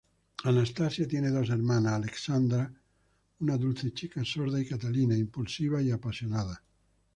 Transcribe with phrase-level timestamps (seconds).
[0.45, 2.73] Anastasia tiene dos hermanas, Alexandra,
[3.41, 6.63] una dulce chica sorda, y Catalina, impulsiva y apasionada.